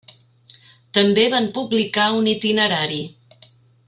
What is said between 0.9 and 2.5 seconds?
També van publicar un